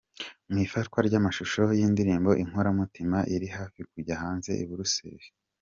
[0.51, 5.27] Mu ifatwa ry’amashusho y’indirimbo Inkoramutima iri hafi kujya hanze I Buruseri.